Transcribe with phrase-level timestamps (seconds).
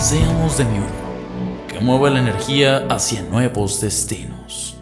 [0.00, 4.78] Seamos de mi uno, que mueva la energía hacia nuevos destinos.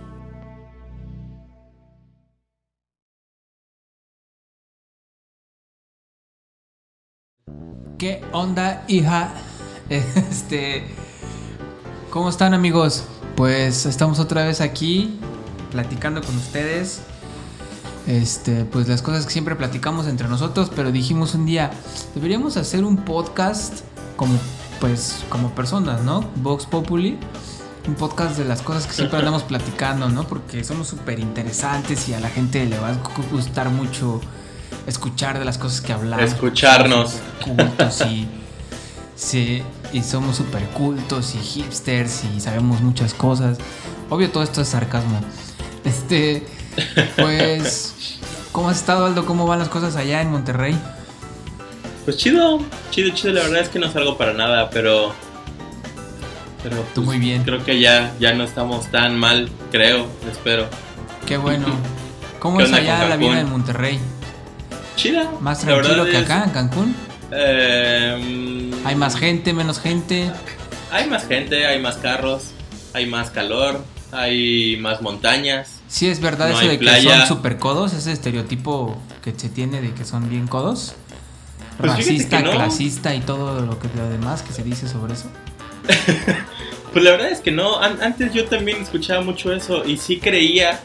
[7.98, 9.34] ¿Qué onda, hija?
[9.90, 10.86] Este.
[12.10, 13.04] ¿Cómo están, amigos?
[13.36, 15.18] Pues estamos otra vez aquí
[15.72, 17.00] platicando con ustedes.
[18.06, 21.72] Este, pues las cosas que siempre platicamos entre nosotros, pero dijimos un día,
[22.14, 23.80] deberíamos hacer un podcast
[24.16, 24.38] como
[24.80, 26.24] pues como personas, ¿no?
[26.36, 27.18] Vox Populi,
[27.86, 30.24] un podcast de las cosas que siempre andamos platicando, ¿no?
[30.26, 32.98] Porque somos súper interesantes y a la gente le va a
[33.30, 34.20] gustar mucho
[34.86, 36.24] escuchar de las cosas que hablamos.
[36.24, 37.16] Escucharnos.
[37.44, 38.28] Cultos y,
[39.16, 39.62] sí,
[39.92, 43.58] y somos súper cultos y hipsters y sabemos muchas cosas.
[44.10, 45.20] Obvio, todo esto es sarcasmo.
[45.84, 46.46] Este,
[47.16, 48.18] pues,
[48.52, 49.26] ¿cómo has estado, Aldo?
[49.26, 50.78] ¿Cómo van las cosas allá en Monterrey?
[52.08, 52.58] Pues chido,
[52.90, 53.34] chido, chido.
[53.34, 55.12] La verdad es que no salgo para nada, pero.
[56.62, 57.42] Pero Tú pues, muy bien.
[57.44, 60.68] Creo que ya, ya no estamos tan mal, creo, espero.
[61.26, 61.66] Qué bueno.
[62.40, 63.98] ¿Cómo ¿Qué es allá la vida en Monterrey?
[64.96, 65.30] Chida.
[65.42, 66.96] ¿Más tranquilo que es- acá en Cancún?
[67.30, 70.32] Eh, ¿Hay más gente, menos gente?
[70.90, 72.52] Hay más gente, hay más carros,
[72.94, 75.80] hay más calor, hay más montañas.
[75.88, 79.82] Sí, es verdad No eso de que son super codos, ese estereotipo que se tiene
[79.82, 80.94] de que son bien codos.
[81.78, 82.50] Pues Racista, no.
[82.50, 85.26] clasista y todo lo que lo demás que se dice sobre eso.
[86.92, 90.18] Pues la verdad es que no, An- antes yo también escuchaba mucho eso y sí
[90.18, 90.80] creía,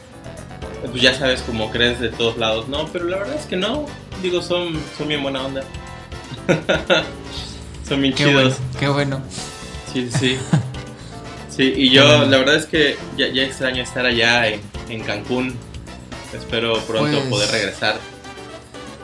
[0.92, 2.88] pues ya sabes cómo crees de todos lados, ¿no?
[2.90, 3.86] Pero la verdad es que no,
[4.22, 5.64] digo, son, son bien buena onda.
[7.88, 8.34] son bien Qué chidos.
[8.34, 9.22] bueno, qué bueno.
[9.94, 10.38] Sí, sí, sí.
[11.56, 12.26] Sí, y yo bueno.
[12.26, 14.60] la verdad es que ya, ya extraño estar allá en,
[14.90, 15.56] en Cancún.
[16.34, 18.00] Espero pronto Pues- poder regresar.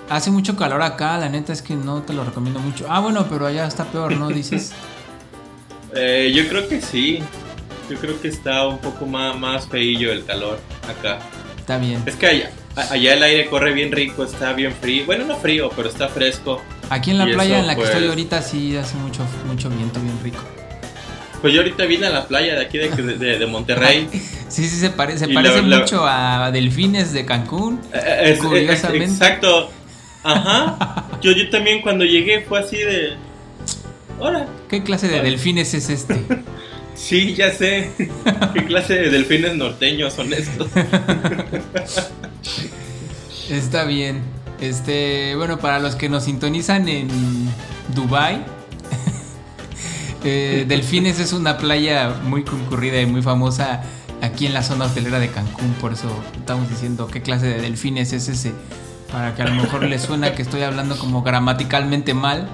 [0.10, 2.86] Hace mucho calor acá, la neta es que no te lo recomiendo mucho.
[2.90, 4.30] Ah, bueno, pero allá está peor, ¿no?
[4.30, 4.72] Dices.
[5.96, 7.18] Eh, yo creo que sí.
[7.90, 11.18] Yo creo que está un poco más, más feillo el calor acá.
[11.58, 12.04] Está bien.
[12.06, 15.08] Es que allá, allá el aire corre bien rico, está bien frío.
[15.08, 16.62] Bueno, no frío, pero está fresco.
[16.92, 19.26] Aquí en la Y playa eso, en la que pues- estoy ahorita sí hace mucho,
[19.48, 20.44] mucho viento bien rico.
[21.42, 24.08] Pues yo ahorita vine a la playa de aquí de, de- de Monterrey.
[24.50, 27.80] Sí, sí, se, pare- se parece la- la- mucho a Delfines de Cancún.
[27.94, 29.06] Eh, eh, es- Curiosamente.
[29.06, 29.72] eh, exacto.
[30.24, 31.08] Ajá.
[31.22, 33.14] Yo, yo también cuando llegué fue así de...
[34.20, 34.48] Ahora.
[34.70, 36.24] ¿Qué clase de delfines es este?
[36.96, 37.92] Sí, ya sé.
[38.54, 40.70] ¿Qué clase de delfines norteños son estos?
[43.50, 44.22] Está bien.
[44.60, 47.08] Este, bueno, para los que nos sintonizan en
[47.96, 48.44] Dubai,
[50.26, 53.82] eh, Delfines es una playa muy concurrida y muy famosa
[54.22, 58.12] aquí en la zona hotelera de Cancún, por eso estamos diciendo qué clase de delfines
[58.12, 58.52] es ese,
[59.12, 62.48] para que a lo mejor les suena que estoy hablando como gramaticalmente mal.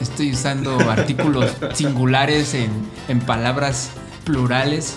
[0.00, 2.70] Estoy usando artículos singulares en,
[3.08, 3.90] en palabras
[4.24, 4.94] plurales,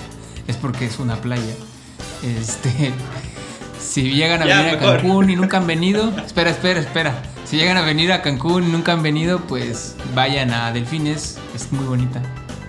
[0.48, 1.54] es porque es una playa.
[2.22, 2.92] Este,
[3.80, 4.80] si llegan a Ya, venir a.
[4.80, 7.14] Cancún y nunca han venido, espera, espera, espera.
[7.46, 11.72] Si llegan a venir a Cancún y nunca han venido, pues vayan a Delfines, es
[11.72, 12.22] muy bonita.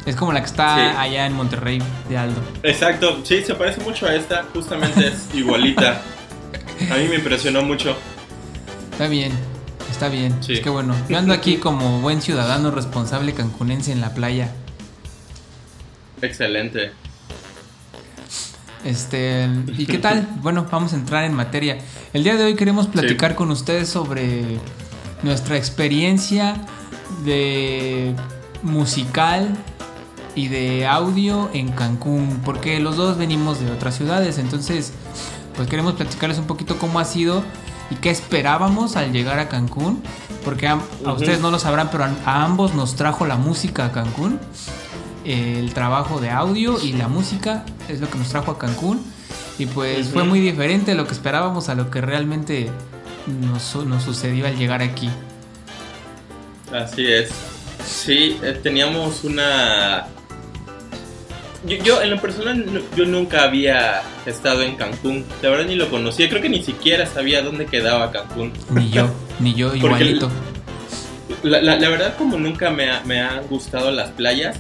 [0.07, 0.97] Es como la que está Sí.
[0.99, 2.41] allá en Monterrey de Aldo.
[2.63, 4.45] Exacto, sí, se parece mucho a esta.
[4.55, 6.01] Justamente es igualita.
[6.91, 7.97] A mí me impresionó mucho.
[8.91, 9.33] Está bien,
[9.91, 10.37] está bien.
[10.43, 10.55] Sí.
[10.55, 14.53] Es que bueno, yo ando aquí como buen ciudadano responsable cancunense en la playa.
[16.21, 16.91] Excelente.
[18.85, 20.27] Este, ¿y qué tal?
[20.43, 21.79] Bueno, vamos a entrar en materia.
[22.13, 24.59] El día de hoy queremos platicar con ustedes sobre
[25.23, 26.57] nuestra experiencia
[27.25, 28.15] de
[28.63, 29.57] musical
[30.35, 34.93] y de audio en Cancún, porque los dos venimos de otras ciudades, entonces
[35.61, 37.45] pues queremos platicarles un poquito cómo ha sido
[37.91, 40.03] y qué esperábamos al llegar a Cancún,
[40.43, 43.93] porque a, ustedes no lo sabrán, pero a, a ambos nos trajo la música a
[43.93, 44.41] Cancún
[45.27, 49.05] el trabajo de audio y la música es lo que nos trajo a Cancún.
[49.59, 52.71] Y pues fue muy diferente a lo que esperábamos, a lo que realmente
[53.27, 55.11] nos, nos sucedió al llegar aquí.
[56.73, 57.33] Así es.
[57.85, 60.07] Sí, eh, teníamos una...
[61.67, 62.65] Yo, yo, en lo personal,
[62.97, 65.25] yo nunca había estado en Cancún.
[65.43, 66.29] La verdad ni lo conocía.
[66.29, 68.53] Creo que ni siquiera sabía dónde quedaba Cancún.
[68.71, 69.09] Ni yo,
[69.41, 70.31] ni yo igualito.
[71.43, 74.59] la, la- la verdad como nunca me, ha- me han gustado las playas,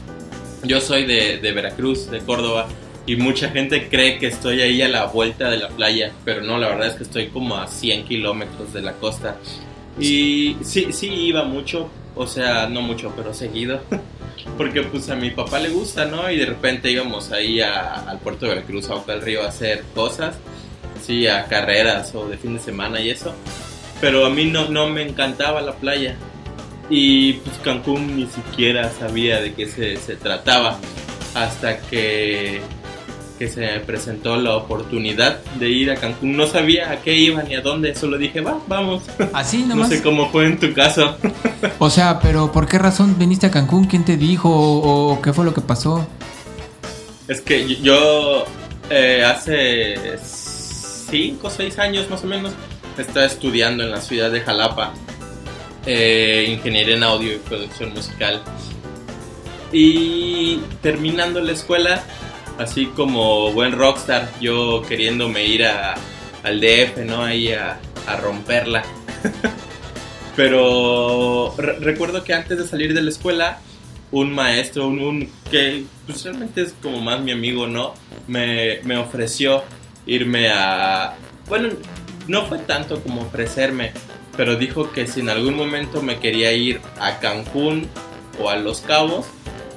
[0.62, 2.69] yo soy de, de Veracruz, de Córdoba,
[3.06, 6.58] y mucha gente cree que estoy ahí a la vuelta de la playa, pero no,
[6.58, 9.37] la verdad es que estoy como a 100 kilómetros de la costa.
[9.99, 13.81] Y sí, sí iba mucho, o sea, no mucho, pero seguido,
[14.57, 16.31] porque pues a mi papá le gusta, ¿no?
[16.31, 19.85] Y de repente íbamos ahí al puerto de Veracruz, a Boca del Río, a hacer
[19.95, 20.37] cosas,
[21.05, 23.35] sí, a carreras o de fin de semana y eso.
[24.01, 26.17] Pero a mí no, no me encantaba la playa.
[26.89, 30.79] Y pues Cancún ni siquiera sabía de qué se, se trataba
[31.35, 32.61] hasta que,
[33.41, 36.37] que se presentó la oportunidad de ir a Cancún.
[36.37, 39.03] No sabía a qué iba ni a dónde, solo dije, va, vamos.
[39.33, 39.89] Así No nomás.
[39.89, 41.17] sé cómo fue en tu caso.
[41.79, 43.87] O sea, pero ¿por qué razón viniste a Cancún?
[43.87, 44.51] ¿Quién te dijo?
[44.51, 46.07] ¿O, o qué fue lo que pasó?
[47.29, 48.45] Es que yo
[48.91, 52.53] eh, hace 5 o 6 años más o menos
[52.99, 54.93] estaba estudiando en la ciudad de Jalapa
[55.87, 58.43] eh, ingeniería en audio y producción musical.
[59.73, 62.03] Y terminando la escuela,
[62.61, 65.95] así como buen rockstar, yo queriéndome ir a,
[66.45, 67.23] al DF, ¿no?
[67.25, 67.79] Ahí a,
[68.23, 68.83] romperla.
[70.37, 73.59] Pero re- recuerdo que antes de salir de la escuela,
[74.12, 77.95] un maestro, un, un- que pues, realmente es como más mi amigo, ¿no?
[78.27, 79.62] Me, me ofreció
[80.07, 81.15] irme a...
[81.49, 81.69] Bueno,
[82.29, 83.93] no fue tanto como ofrecerme,
[84.37, 87.89] pero dijo que si en algún momento me quería ir a Cancún
[88.41, 89.27] o a Los Cabos,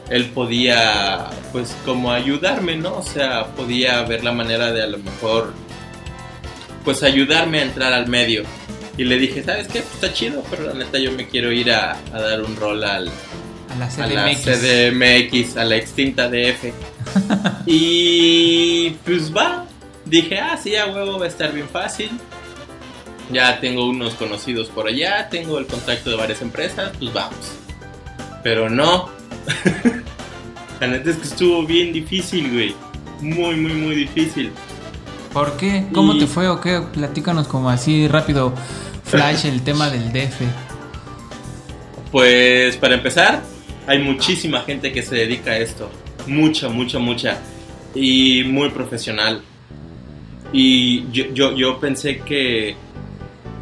[0.10, 2.98] él podía, pues, como ayudarme, ¿no?
[2.98, 5.54] O sea, podía ver la manera de a lo mejor,
[6.84, 8.44] pues, ayudarme a entrar al medio.
[8.98, 9.82] Y le dije, ¿sabes qué?
[9.82, 12.84] Pues está chido, pero la neta yo me quiero ir a, a dar un rol
[12.84, 14.42] al, A la a la CDMX.
[14.44, 16.74] CDMX, a la extinta DF.
[17.66, 19.66] y pues va,
[20.06, 22.12] dije, ah, sí, a huevo va a estar bien fácil.
[23.32, 27.54] Ya tengo unos conocidos por allá, tengo el contacto de varias empresas, pues vamos.
[28.44, 29.10] Pero no.
[30.80, 32.76] la neta es que estuvo bien difícil, güey.
[33.22, 34.52] Muy, muy, muy difícil.
[35.32, 35.86] ¿Por qué?
[35.94, 36.82] ¿Cómo Y- te fue o qué?
[36.94, 38.54] Platícanos como así rápido,
[39.06, 40.42] flash, el tema del DF.
[42.12, 43.42] Pues para empezar,
[43.88, 45.90] hay muchísima gente que se dedica a esto.
[46.28, 47.40] Mucha, mucha, mucha.
[47.96, 49.42] Y muy profesional.
[50.52, 52.76] Y yo, yo, yo pensé que,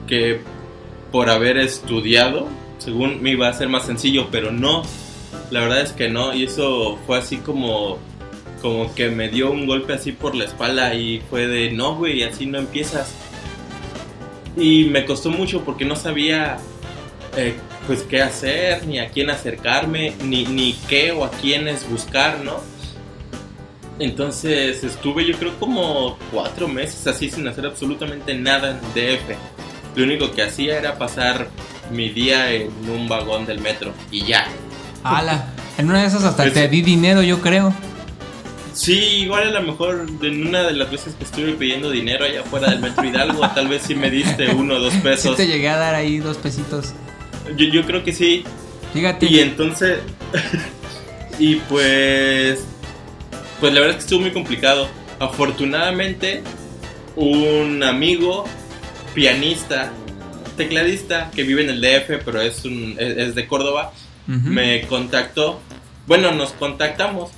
[0.08, 0.42] que
[1.12, 2.48] por haber estudiado,
[2.80, 4.84] según me iba a ser más sencillo, pero no.
[5.52, 6.34] La verdad es que no.
[6.34, 8.00] Y eso fue así como,
[8.62, 12.24] como que me dio un golpe así por la espalda y fue de, no, güey,
[12.24, 13.14] así no empiezas.
[14.58, 16.58] Y me costó mucho porque no sabía
[17.38, 17.54] eh,
[17.86, 22.60] pues qué hacer, ni a quién acercarme, ni, ni qué o a quiénes buscar, ¿no?
[24.00, 29.38] Entonces estuve yo creo como cuatro meses así sin hacer absolutamente nada en DF.
[29.96, 31.50] Lo único que hacía era pasar
[31.92, 34.48] mi día en un vagón del metro y ya.
[35.04, 37.74] Ala, en una de esas hasta Pues- te di dinero, yo creo.
[38.74, 38.94] Sí,
[39.24, 42.70] igual a lo mejor en una de las veces que estuve pidiendo dinero allá afuera
[42.70, 45.36] del metro Hidalgo, tal vez sí me diste uno o dos Sí pesos.
[45.36, 46.94] te llegué a dar ahí dos pesitos.
[47.58, 48.44] Yo, yo creo que sí.
[48.94, 49.26] Fíjate.
[49.26, 50.00] Y entonces.
[51.40, 52.64] y pues.
[53.60, 54.88] Pues la verdad es que estuvo muy complicado.
[55.20, 56.42] Afortunadamente,
[57.16, 58.46] un amigo
[59.14, 59.92] pianista,
[60.58, 63.92] tecladista, que vive en el DF, pero es, un, es, es de Córdoba,
[64.28, 65.60] Me contactó.
[66.08, 67.32] Bueno, nos contactamos.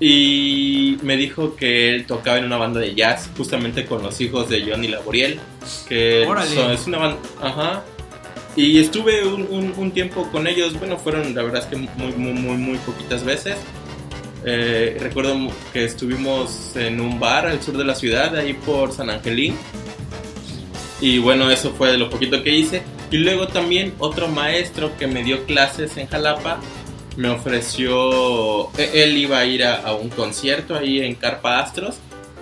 [0.00, 4.48] Y me dijo que él tocaba en una banda de jazz, justamente con los hijos
[4.48, 5.38] de Johnny Laboriel.
[5.88, 7.18] Que son- es una banda.
[7.40, 7.84] Ajá.
[8.56, 10.78] Y estuve un, un- un tiempo con ellos.
[10.78, 13.56] Bueno, fueron la verdad es que muy, muy, muy, muy poquitas veces.
[14.44, 15.36] Eh, recuerdo
[15.72, 19.54] que estuvimos en un bar al sur de la ciudad, ahí por San Angelín.
[21.00, 22.82] Y bueno, eso fue lo poquito que hice.
[23.12, 26.58] Y luego también otro maestro que me dio clases en Jalapa
[27.16, 31.96] me ofreció, e- él iba a ir a, a un concierto ahí en Carpa Astros,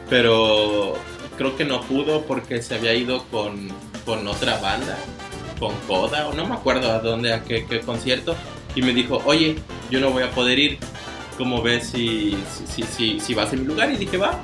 [0.09, 0.95] pero
[1.37, 3.69] creo que no pudo porque se había ido con,
[4.05, 4.97] con otra banda,
[5.59, 8.37] con Coda, o no me acuerdo a dónde, a qué, concierto,
[8.77, 9.57] y me dijo, oye,
[9.91, 10.79] yo no voy a poder ir,
[11.37, 13.91] ¿cómo ves si, si, si, si, si vas en mi lugar?
[13.91, 14.39] Y dije, va.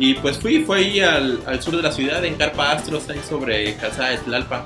[0.00, 3.20] Y pues fui, fue ahí al, al sur de la ciudad, en Carpa Astros, ahí
[3.28, 4.64] sobre Calzada de Tlalpan.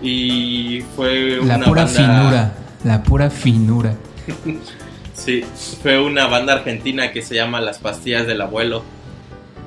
[0.00, 2.00] Y fue La una pura banda...
[2.00, 2.52] finura.
[2.84, 3.94] La pura finura.
[5.14, 5.42] Sí,
[5.82, 8.84] fue una banda argentina que se llama Las Pastillas del Abuelo.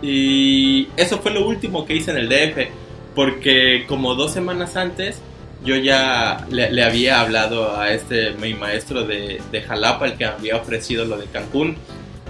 [0.01, 2.69] Y eso fue lo último que hice en el DF,
[3.13, 5.21] porque como dos semanas antes
[5.63, 10.25] yo ya le, le había hablado a este mi maestro de, de Jalapa, el que
[10.25, 11.75] había ofrecido lo de Cancún.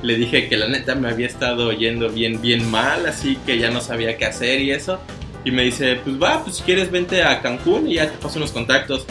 [0.01, 3.69] Le dije que la neta me había estado yendo bien, bien mal, así que ya
[3.69, 4.99] no sabía qué hacer y eso.
[5.43, 8.37] Y me dice, pues va, pues si quieres vente a Cancún y ya te paso
[8.37, 9.05] unos contactos.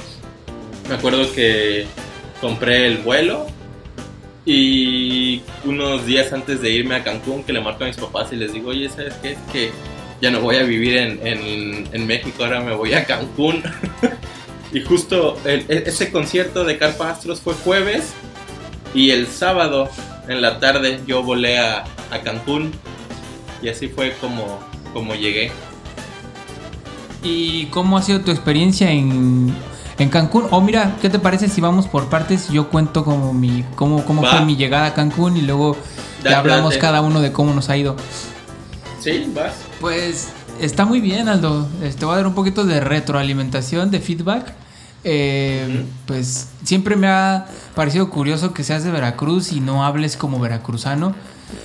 [0.89, 1.87] me acuerdo que
[2.41, 3.47] compré el vuelo
[4.47, 8.37] y unos días antes de irme a Cancún que le marco a mis papás y
[8.37, 9.33] les digo, oye, ¿sabes qué?
[9.33, 9.71] Es que
[10.21, 13.63] ya no voy a vivir en, en, México, ahora me voy a Cancún.
[14.73, 18.13] y justo e- ese concierto de Carpa Astros fue jueves
[18.95, 19.89] y el sábado
[20.29, 22.73] en la tarde yo volé a, a Cancún
[23.63, 24.61] y así fue como,
[24.93, 25.53] como llegué.
[27.23, 29.55] ¿Y cómo ha sido tu experiencia en,
[29.99, 30.45] en Cancún?
[30.51, 32.49] O mira, ¿qué te parece si vamos por partes?
[32.49, 34.31] Yo cuento como mi, cómo, cómo Va.
[34.31, 35.77] fue mi llegada a Cancún y luego
[36.25, 37.97] ya hablamos cada uno de cómo nos ha ido.
[39.01, 39.31] ¿Sí?
[39.35, 39.53] ¿Vas?
[39.81, 40.29] Pues
[40.61, 41.69] está muy bien, Aldo.
[41.83, 44.55] Eh, Te voy a dar un poquito de retroalimentación, de feedback.
[45.05, 45.85] Eh.
[46.07, 51.15] Pues siempre me ha parecido curioso que seas de Veracruz y no hables como veracruzano.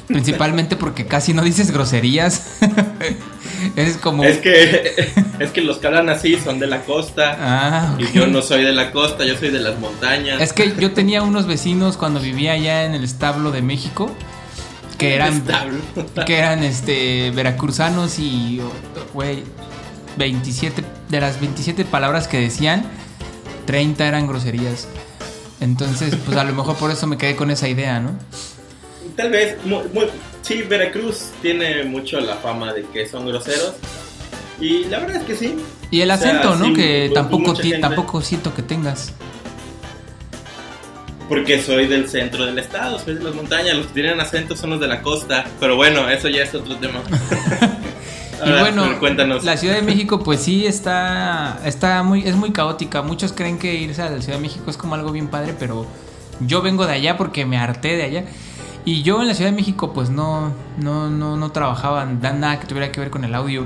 [0.07, 2.57] Principalmente porque casi no dices groserías.
[3.75, 4.23] Eres como...
[4.23, 7.37] Es que, es que los que hablan así son de la costa.
[7.39, 10.41] Ah, Y yo no soy de la costa, yo soy de las montañas.
[10.41, 14.11] Es que yo tenía unos vecinos cuando vivía allá en el establo de México
[14.97, 15.43] que eran
[16.25, 18.61] que eran este veracruzanos y
[19.13, 19.43] güey
[20.17, 22.85] 27 de las 27 palabras que decían
[23.65, 24.87] 30 eran groserías.
[25.59, 28.11] Entonces, pues a lo mejor por eso me quedé con esa idea, ¿no?
[29.15, 30.07] Tal vez, muy, muy-
[30.41, 33.73] sí, Veracruz tiene mucho la fama de que son groseros.
[34.59, 35.55] Y la verdad es que sí.
[35.91, 36.65] Y el O sea, acento, ¿no?
[36.65, 39.13] sí, que tampoco tampoco siento que tengas.
[41.27, 43.75] Porque soy del centro del estado, soy de las montañas.
[43.75, 45.45] Los que tienen acento son los de la costa.
[45.59, 47.01] Pero bueno, eso ya es otro tema.
[48.45, 49.43] Y bueno, cuéntanos.
[49.45, 53.01] la Ciudad de México, pues sí está, está muy, es muy caótica.
[53.01, 55.85] Muchos creen que irse a la Ciudad de México es como algo bien padre, pero
[56.41, 58.25] yo vengo de allá porque me harté de allá.
[58.87, 62.67] Y yo en la Ciudad de México, pues no, no, no, no trabajaba nada que
[62.67, 63.65] tuviera que ver con el audio.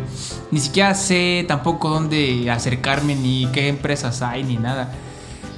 [0.50, 4.94] Ni siquiera sé tampoco dónde acercarme, ni qué empresas hay, ni nada.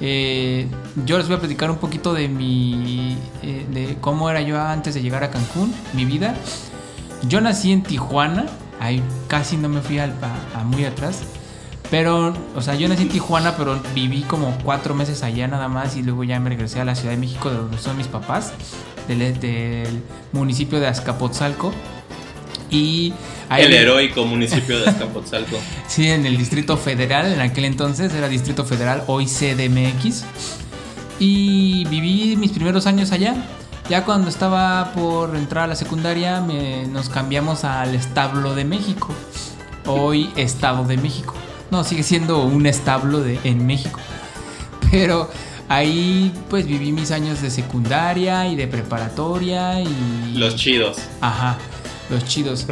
[0.03, 0.67] Eh,
[1.05, 4.95] yo les voy a platicar un poquito de mi, eh, de cómo era yo antes
[4.95, 6.33] de llegar a Cancún, mi vida.
[7.27, 8.47] Yo nací en Tijuana,
[8.79, 10.15] ahí casi no me fui al-
[10.65, 11.21] muy atrás.
[11.91, 15.95] Pero, o sea, yo nací en Tijuana, pero viví como cuatro meses allá nada más
[15.97, 18.53] y luego ya me regresé a la Ciudad de México, de donde son mis papás,
[19.19, 20.01] del, del
[20.31, 21.71] municipio de Azcapotzalco.
[22.69, 23.13] Y
[23.49, 25.57] ahí El heroico municipio de Azcapotzalco.
[25.87, 30.23] Sí, en el Distrito Federal, en aquel entonces era Distrito Federal, hoy CDMX.
[31.19, 33.35] Y viví mis primeros años allá.
[33.89, 39.09] Ya cuando estaba por entrar a la secundaria, me- nos cambiamos al establo de México.
[39.85, 41.33] Hoy Estado de México.
[41.71, 43.99] No, sigue siendo un establo de, en México.
[44.91, 45.29] Pero
[45.71, 50.33] ahí pues viví mis años de secundaria y de preparatoria y...
[50.35, 50.97] Los chidos.
[51.21, 51.57] Ajá,
[52.09, 52.67] los chidos.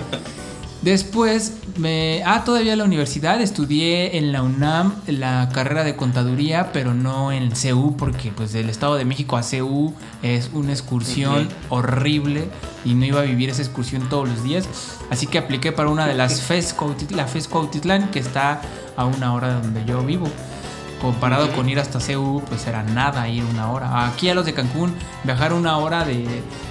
[0.82, 2.22] Después me...
[2.26, 7.32] Ah, todavía en la universidad estudié en la UNAM la carrera de contaduría, pero no
[7.32, 12.50] en CU porque pues del Estado de México a CU es una excursión horrible
[12.84, 14.68] y no iba a vivir esa excursión todos los días.
[15.10, 16.76] Así que apliqué para una de las FES,
[17.12, 18.62] la FES Cuautitlán, que está
[18.98, 20.28] a una hora de donde yo vivo.
[21.02, 24.06] Comparado con ir hasta CU, pues era nada ir una hora.
[24.08, 26.26] Aquí a los de Cancún, viajar una hora de,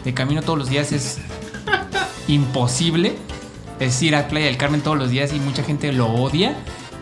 [0.05, 1.19] de camino todos los días es
[2.29, 3.17] imposible.
[3.81, 6.57] Es ir a Playa del Carmen todos los días y mucha gente lo odia.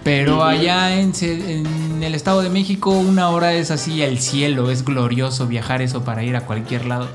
[0.05, 4.85] Pero allá en, en el Estado de México una hora es así el cielo, es
[4.85, 7.09] glorioso viajar eso para ir a cualquier lado.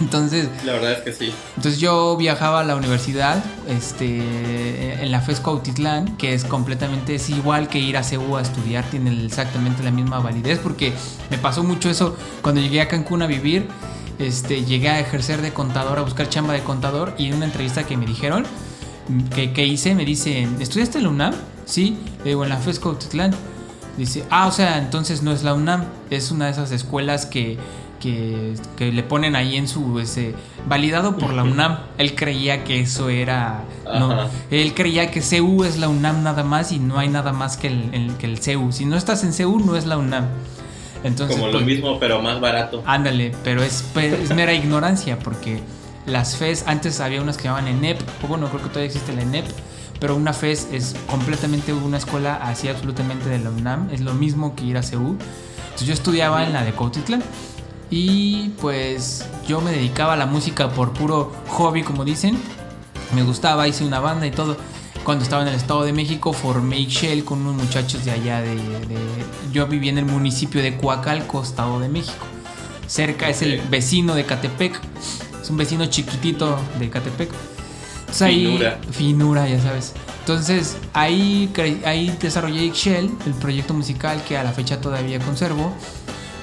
[0.00, 1.32] Entonces, La verdad es que sí.
[1.56, 7.28] entonces yo viajaba a la universidad, este, en la FES Cuautitlán, que es completamente es
[7.30, 10.92] igual que ir a CEU a estudiar, tiene exactamente la misma validez, porque
[11.30, 13.66] me pasó mucho eso cuando llegué a Cancún a vivir,
[14.18, 17.84] este, llegué a ejercer de contador, a buscar chamba de contador, y en una entrevista
[17.84, 18.44] que me dijeron,
[19.34, 21.34] que, que hice, me dicen, ¿estudiaste en la UNAM?
[21.64, 23.34] Sí, le digo, en la FES Cuautitlán.
[23.96, 27.58] Dice, ah, o sea, entonces no es la UNAM, es una de esas escuelas que,
[27.98, 30.34] que, que le ponen ahí en su ese,
[30.68, 31.42] validado por la.
[31.44, 31.78] UNAM.
[31.98, 33.64] Él creía que eso era.
[33.84, 34.28] No, Ajá.
[34.50, 37.68] él creía que CU es la UNAM nada más y no hay nada más que
[37.68, 38.72] el, el- que el CU.
[38.72, 40.26] Si no estás en CU, no es la UNAM.
[41.04, 42.82] Entonces, Como lo pues, mismo, pero más barato.
[42.86, 45.60] Ándale, pero es, pe- es mera ignorancia porque
[46.06, 49.22] las FES, antes había unas que llamaban ENEP, o bueno, creo que todavía existe la
[49.22, 49.44] ENEP,
[50.00, 54.56] pero una FES es completamente una escuela así absolutamente de la UNAM, es lo mismo
[54.56, 55.16] que ir a CEU.
[55.64, 57.22] Entonces yo estudiaba en la de Cuautitlán
[57.90, 62.38] y pues yo me dedicaba a la música por puro hobby, como dicen.
[63.14, 64.56] Me gustaba, hice una banda y todo.
[65.04, 68.56] Cuando estaba en el Estado de México formé Shell con unos muchachos de allá de,
[68.56, 72.26] de- Yo vivía en el municipio de Coacalco, Estado de México.
[72.86, 74.78] Cerca es el vecino de Catepec.
[75.40, 77.30] Es un vecino chiquitito de Catepec.
[78.00, 78.78] Entonces ahí- Finura.
[78.90, 79.94] finura, ya sabes.
[80.20, 81.50] Entonces ahí,
[81.86, 85.72] ahí desarrollé Excel, el proyecto musical que a la fecha todavía conservo.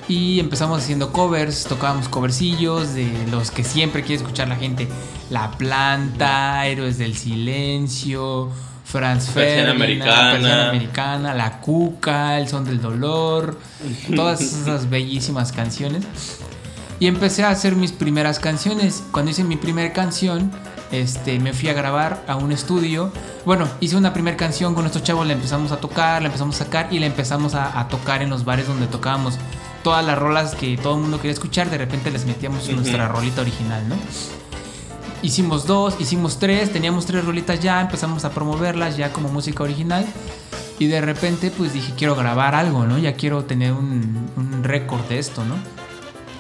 [0.08, 4.88] Y empezamos haciendo covers, tocábamos covercillos de los que siempre quiere escuchar la gente.
[5.32, 8.52] La Planta, Héroes del Silencio,
[8.84, 10.32] Franz Ferdinand, Americana.
[10.32, 13.60] Persiana Americana, La Cuca, El Son del Dolor,
[14.16, 16.06] todas esas bellísimas canciones.
[17.00, 19.04] Y empecé a hacer mis primeras canciones.
[19.12, 20.52] Cuando hice mi primera canción,
[20.92, 23.12] este, me fui a grabar a un estudio.
[23.44, 26.66] Bueno, hice una primera canción con estos chavos, la empezamos a tocar, la empezamos a
[26.66, 29.40] sacar y la empezamos a, a tocar en los bares donde tocábamos
[29.86, 31.70] todas las rolas que todo el mundo quería escuchar.
[31.70, 32.78] De repente les metíamos Ujú.
[32.78, 33.96] nuestra rolita original, ¿no?
[35.22, 40.06] Hicimos dos, hicimos tres, teníamos tres rolitas ya, empezamos a promoverlas ya como música original.
[40.80, 42.98] Y de repente pues dije, quiero grabar algo, ¿no?
[42.98, 45.56] Ya quiero tener un, un récord de esto, ¿no?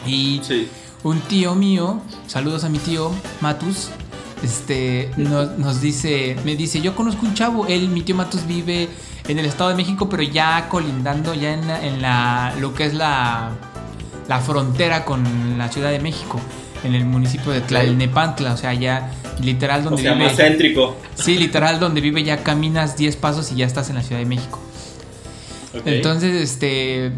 [0.10, 0.68] Y Sí.
[1.04, 3.12] un tío mío, saludos a mi tío
[3.42, 3.90] Matus,
[4.44, 8.90] este, nos, nos dice, me dice, yo conozco un chavo, él, mi tío Matus vive
[9.27, 12.94] en el Estado de México, pero ya colindando, ya en, en la, lo que es
[12.94, 13.51] la,
[14.27, 16.39] la frontera con la Ciudad de México,
[16.84, 20.25] en el municipio de Tlalnepantla, o sea, ya literal O donde sea, vive.
[20.25, 20.96] más céntrico.
[21.15, 24.25] Sí, literal donde vive ya caminas 10 pasos y ya estás en la Ciudad de
[24.27, 24.60] México.
[25.86, 27.12] Entonces, este.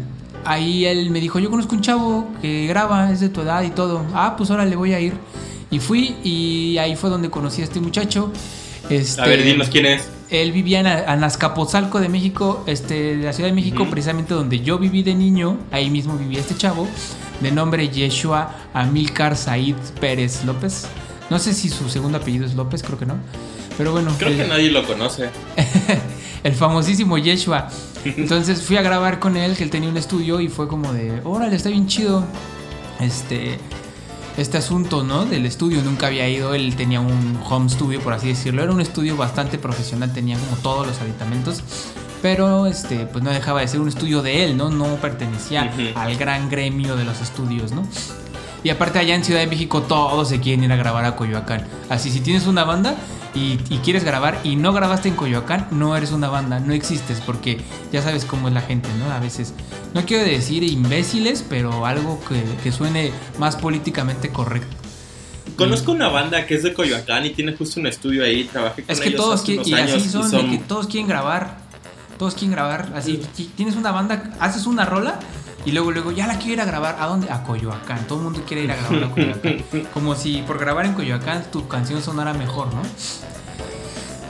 [0.44, 3.70] Ahí él me dijo: Yo conozco un chavo que graba, es de tu edad y
[3.70, 4.04] todo.
[4.14, 5.14] Ah, pues ahora le voy a ir.
[5.70, 8.32] Y fui, y ahí fue donde conocí a este muchacho.
[8.88, 10.08] Este, A ver, dinos quién es.
[10.30, 14.78] Él vivía en Azcapotzalco de México, este, de la Ciudad de México, precisamente donde yo
[14.78, 15.56] viví de niño.
[15.70, 16.86] Ahí mismo vivía este chavo,
[17.40, 20.86] de nombre Yeshua Amilcar Said Pérez López.
[21.30, 23.14] No sé si su segundo apellido es López, creo que no.
[23.78, 25.30] Pero bueno, Creo el- que nadie lo conoce.
[26.44, 27.68] el famosísimo Yeshua.
[28.04, 31.20] Entonces fui a grabar con él, que él tenía un estudio y fue como de,
[31.24, 32.24] órale, está bien chido.
[33.00, 33.58] Este,
[34.38, 35.26] este asunto, ¿no?
[35.26, 38.62] Del estudio, nunca había ido, él tenía un home studio, por así decirlo.
[38.62, 41.62] Era un estudio bastante profesional, tenía como todos los aditamentos.
[42.22, 44.70] Pero este, pues no dejaba de ser un estudio de él, ¿no?
[44.70, 47.86] No pertenecía al gran gremio de los estudios, ¿no?
[48.64, 51.66] Y aparte allá en Ciudad de México todos se quieren ir a grabar a Coyoacán.
[51.88, 52.96] Así si tienes una banda
[53.34, 57.20] y, y quieres grabar y no grabaste en Coyoacán, no eres una banda, no existes
[57.24, 57.60] porque
[57.92, 59.12] ya sabes cómo es la gente, ¿no?
[59.12, 59.54] A veces,
[59.94, 64.76] no quiero decir imbéciles, pero algo que, que suene más políticamente correcto.
[65.56, 68.44] Conozco una banda que es de Coyoacán y tiene justo un estudio ahí.
[68.44, 70.50] Trabajé con Es que ellos todos hace quieren, unos y años así y son, de
[70.50, 71.58] que todos quieren grabar.
[72.16, 72.92] Todos quieren grabar.
[72.94, 75.18] Así, ti- tienes una banda, haces una rola
[75.68, 76.96] y luego, luego, ya la quiero ir a grabar.
[76.98, 77.30] ¿A dónde?
[77.30, 78.06] A Coyoacán.
[78.06, 79.58] Todo el mundo quiere ir a grabar a Coyoacán.
[79.92, 82.80] Como si por grabar en Coyoacán tu canción sonara mejor, ¿no?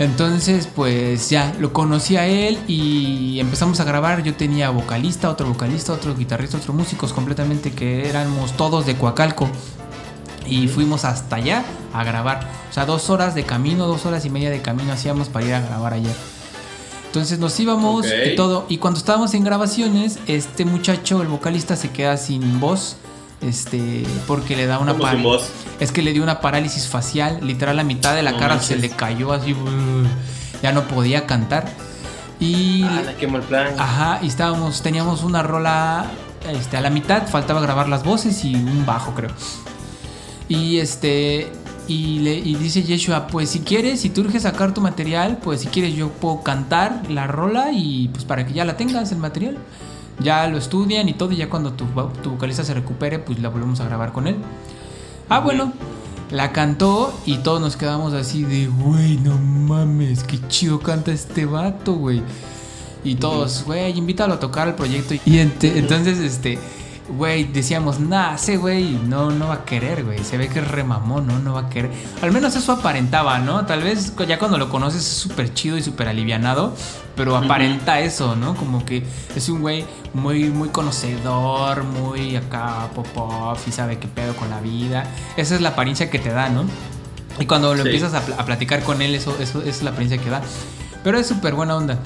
[0.00, 4.24] Entonces, pues ya lo conocí a él y empezamos a grabar.
[4.24, 9.48] Yo tenía vocalista, otro vocalista, otro guitarrista, otro músicos completamente que éramos todos de Coacalco.
[10.44, 11.62] Y fuimos hasta allá
[11.94, 12.48] a grabar.
[12.68, 15.54] O sea, dos horas de camino, dos horas y media de camino hacíamos para ir
[15.54, 16.10] a grabar allá.
[17.08, 18.66] Entonces nos íbamos y todo.
[18.68, 22.96] Y cuando estábamos en grabaciones, este muchacho, el vocalista, se queda sin voz.
[23.40, 25.48] Este, porque le da una Como par- sin voz.
[25.80, 27.38] Es que le dio una parálisis facial.
[27.42, 28.68] Literal, la mitad de la No cara manches.
[28.68, 29.52] se le cayó así.
[29.52, 30.06] brr,
[30.62, 31.68] Ya no podía cantar.
[32.40, 32.82] Y.
[32.84, 33.68] Ah, quemó el plan.
[33.78, 36.06] Ajá, y estábamos, teníamos una rola
[36.50, 39.30] este, a la mitad, faltaba grabar las voces y un bajo, creo.
[40.48, 41.50] Y este,
[41.88, 45.62] y, le, y dice Yeshua, pues si quieres, si te urge sacar tu material, pues
[45.62, 49.18] si quieres yo puedo cantar la rola y pues para que ya la tengas el
[49.18, 49.56] material.
[50.20, 53.38] Ya lo estudian y todo, y ya cuando tu, vo- tu vocalista se recupere, pues
[53.38, 54.34] la volvemos a grabar con él.
[55.28, 55.72] Ah, bueno,
[56.32, 61.46] la cantó y todos nos quedamos así de, güey, no mames, qué chido canta este
[61.46, 62.20] vato, güey.
[63.04, 65.14] Y todos, güey, invítalo a tocar el proyecto.
[65.24, 66.58] Y entonces, este,
[67.08, 70.22] güey, decíamos, nah, ese güey no, no va a querer, güey.
[70.24, 71.38] Se ve que es remamón, ¿no?
[71.38, 71.90] No va a querer.
[72.22, 73.64] Al menos eso aparentaba, ¿no?
[73.66, 76.74] Tal vez ya cuando lo conoces es súper chido y súper alivianado.
[77.16, 78.54] Pero aparenta eso, ¿no?
[78.54, 84.06] Como que es un güey muy, muy conocedor, muy acá pop pop y sabe qué
[84.06, 85.04] pedo con la vida.
[85.36, 86.64] Esa es la apariencia que te da, ¿no?
[87.40, 87.88] Y cuando lo Sí.
[87.88, 90.42] empiezas a, pl- a platicar con él, eso, eso, es la apariencia que da.
[91.02, 91.98] Pero es súper buena onda.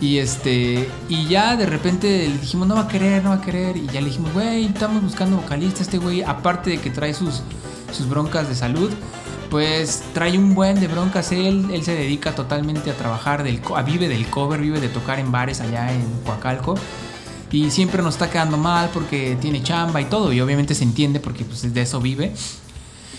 [0.00, 0.88] Y este.
[1.08, 3.76] Y ya de repente le dijimos, no va a querer, no va a querer.
[3.76, 5.82] Y ya le dijimos, güey, estamos buscando vocalista.
[5.82, 7.42] Este güey, aparte de que trae sus,
[7.92, 8.90] sus broncas de salud,
[9.50, 11.32] pues trae un buen de broncas.
[11.32, 15.30] Él, él se dedica totalmente a trabajar, del, vive del cover, vive de tocar en
[15.30, 16.74] bares allá en Coacalco.
[17.50, 20.32] Y siempre nos está quedando mal porque tiene chamba y todo.
[20.32, 22.34] Y obviamente se entiende porque pues de eso vive.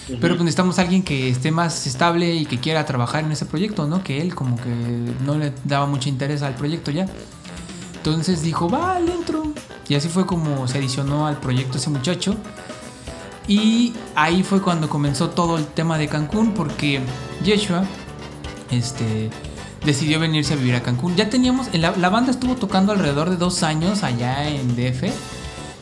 [0.08, 3.46] Pero pues necesitamos a alguien que esté más estable y que quiera trabajar en ese
[3.46, 4.04] proyecto, ¿no?
[4.04, 4.70] Que él como que
[5.26, 7.08] no le daba mucho interés al proyecto ya.
[7.98, 9.52] Entonces dijo, va, le entro.
[9.88, 12.36] Y así fue como se adicionó al proyecto ese muchacho.
[13.48, 17.02] Y ahí fue cuando comenzó todo el tema de Cancún, porque
[17.44, 17.84] Yeshua,
[18.70, 19.30] este,
[19.84, 21.16] decidió venirse a vivir a Cancún.
[21.16, 25.12] Ya teníamos, la, la banda estuvo tocando alrededor de dos años allá en DF.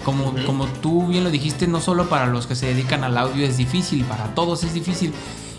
[0.03, 0.45] Como, Ujú.
[0.45, 3.57] como tú bien lo dijiste, no solo para los que se dedican al audio es
[3.57, 5.13] difícil, para todos es difícil.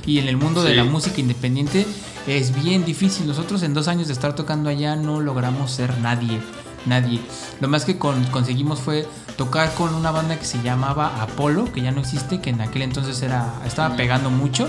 [0.07, 0.77] Y en el mundo de Sí.
[0.77, 1.87] la música independiente
[2.27, 3.27] es bien difícil.
[3.27, 6.41] Nosotros en dos años de estar tocando allá no logramos ser nadie.
[6.87, 7.21] Nadie.
[7.61, 11.81] Lo más que con- conseguimos fue tocar con una banda que se llamaba Apolo, que
[11.81, 14.69] ya no existe, que en aquel entonces era, estaba pegando mucho.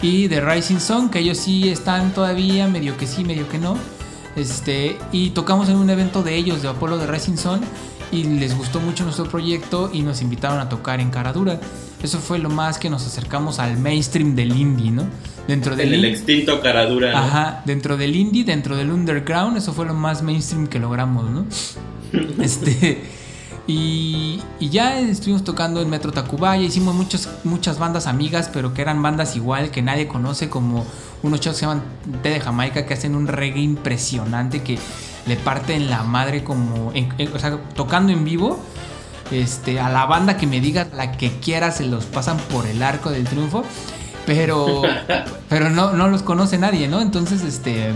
[0.00, 3.76] Y The Rising Sun, que ellos sí están todavía, medio que sí, medio que no.
[4.36, 7.60] Este, y tocamos en un evento de ellos, de Apolo de Rising Sun,
[8.12, 11.60] y les gustó mucho nuestro proyecto y nos invitaron a tocar en Caradura.
[12.02, 15.04] Eso fue lo más que nos acercamos al mainstream del indie, ¿no?
[15.46, 17.12] Dentro del el extinto Caradura.
[17.12, 17.18] ¿no?
[17.18, 21.46] Ajá, dentro del indie, dentro del underground, eso fue lo más mainstream que logramos, ¿no?
[22.42, 23.02] este.
[23.66, 28.80] Y, y ya estuvimos tocando en Metro Tacubaya, hicimos muchas, muchas bandas amigas, pero que
[28.80, 30.86] eran bandas igual que nadie conoce, como
[31.22, 31.82] unos chavos que se llaman
[32.22, 34.78] Té de Jamaica, que hacen un reggae impresionante, que
[35.28, 38.58] le parten la madre como, en- en- o sea, tocando en vivo.
[39.30, 42.82] Este, a la banda que me diga la que quiera se los pasan por el
[42.82, 43.62] arco del triunfo.
[44.26, 44.82] Pero,
[45.48, 47.00] pero no, no los conoce nadie, ¿no?
[47.00, 47.92] Entonces, este.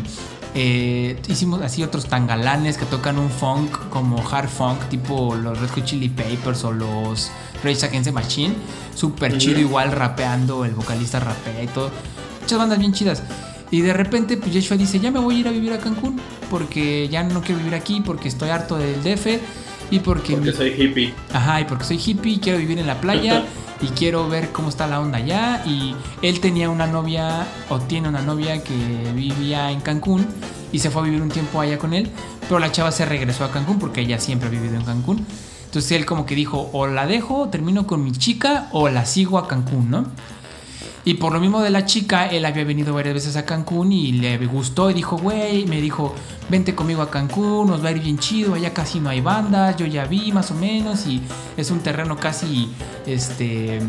[0.54, 5.70] eh, hicimos así otros tangalanes que tocan un funk como hard funk, tipo los Red
[5.70, 7.30] Hot Chili Papers o los
[7.64, 8.54] Rage Against the Machine.
[8.94, 11.90] Súper chido, igual rapeando, el vocalista rapea y todo.
[12.42, 13.22] Muchas bandas bien chidas.
[13.72, 16.20] Y de repente, pues Yeshua dice: Ya me voy a ir a vivir a Cancún
[16.48, 19.40] porque ya no quiero vivir aquí, porque estoy harto del DF
[19.90, 21.14] y porque, Porque mi- soy hippie.
[21.32, 23.42] Ajá, y porque soy hippie, quiero vivir en la playa
[23.82, 25.62] y quiero ver cómo está la onda allá.
[25.66, 28.74] Y él tenía una novia, o tiene una novia que
[29.14, 30.26] vivía en Cancún
[30.70, 32.10] y se fue a vivir un tiempo allá con él.
[32.48, 35.26] Pero la chava se regresó a Cancún porque ella siempre ha vivido en Cancún.
[35.64, 39.38] Entonces él como que dijo, o la dejo, termino con mi chica, o la sigo
[39.38, 40.04] a Cancún, ¿no?
[41.04, 44.12] Y por lo mismo de la chica, él había venido varias veces a Cancún y
[44.12, 46.14] le gustó y dijo, güey, me dijo,
[46.48, 49.76] vente conmigo a Cancún, nos va a ir bien chido, allá casi no hay bandas,
[49.76, 51.20] yo ya vi más o menos y
[51.56, 52.68] es un terreno casi,
[53.04, 53.80] este,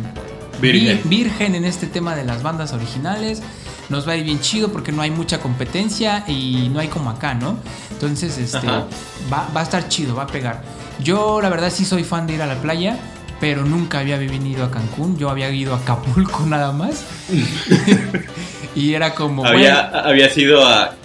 [0.60, 1.02] Virgen.
[1.04, 3.44] vi- virgen en este tema de las bandas originales.
[3.90, 7.10] Nos va a ir bien chido porque no hay mucha competencia y no hay como
[7.10, 7.58] acá, ¿no?
[7.92, 10.64] Entonces, este, va, va a estar chido, va a pegar.
[11.04, 12.98] Yo, la verdad, sí soy fan de ir a la playa,
[13.44, 15.18] pero nunca había venido a Cancún.
[15.18, 17.04] Yo había ido a Acapulco nada más.
[18.76, 19.46] y era como.
[19.46, 20.96] Había, había sido a,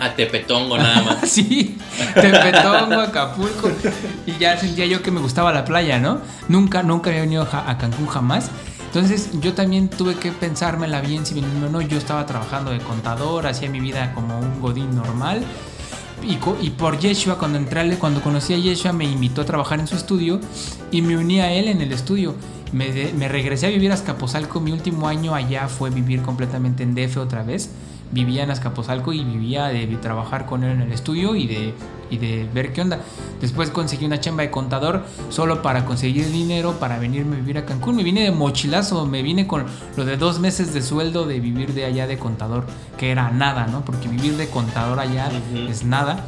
[0.00, 1.18] a Tepetongo nada más.
[1.30, 1.78] sí,
[2.16, 3.70] Tepetongo, Acapulco.
[4.26, 6.20] Y ya sentía yo que me gustaba la playa, ¿no?
[6.48, 8.50] Nunca, nunca había venido a Cancún jamás.
[8.86, 11.80] Entonces yo también tuve que pensármela bien si venirme o no.
[11.80, 15.44] Yo estaba trabajando de contador, hacía mi vida como un godín normal.
[16.26, 19.94] Y, por Yeshua, cuando entré, cuando conocí a Yeshua, me invitó a trabajar en su
[19.94, 20.40] estudio
[20.90, 22.34] y me uní a él en el estudio.
[22.72, 24.60] Me, me regresé a vivir a Azcapotzalco.
[24.60, 27.70] Mi último año allá fue vivir completamente en DF otra vez.
[28.14, 31.74] Vivía en Azcapotzalco y vivía de trabajar con él en el estudio y de,
[32.10, 33.00] y de ver qué onda.
[33.40, 37.66] Después conseguí una chamba de contador solo para conseguir dinero para venirme a vivir a
[37.66, 37.96] Cancún.
[37.96, 39.64] Me vine de mochilazo, me vine con
[39.96, 43.66] lo de dos meses de sueldo de vivir de allá de contador, que era nada,
[43.66, 43.84] ¿no?
[43.84, 45.68] Porque vivir de contador allá Ujú.
[45.68, 46.24] es nada.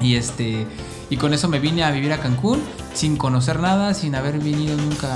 [0.00, 0.66] Y este
[1.10, 2.58] y con eso me vine a vivir a Cancún
[2.94, 5.12] sin conocer nada, sin haber venido nunca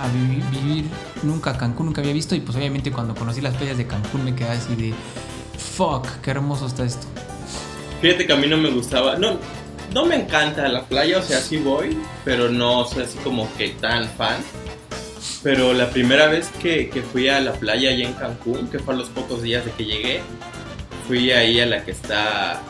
[0.00, 0.84] a vivi- vivir
[1.24, 4.24] nunca a Cancún, nunca había visto y pues obviamente cuando conocí las playas de Cancún
[4.24, 4.94] me quedé así de
[5.60, 7.06] fuck, qué hermoso está esto.
[8.00, 9.16] Fíjate que a mí no me gustaba.
[9.16, 9.38] No,
[9.94, 13.70] no me encanta la playa, o sea, sí voy, pero no soy así como que
[13.70, 14.36] tan fan.
[15.42, 18.94] Pero la primera vez que, que fui a la playa allá en Cancún, que fue
[18.94, 20.20] a los pocos días de que llegué,
[21.08, 22.60] fui ahí a la que está